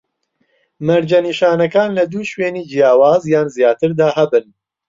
[0.87, 4.45] مەرجە نیشانەکان لە دوو شوێنی جیاواز یان زیاتر دا هەبن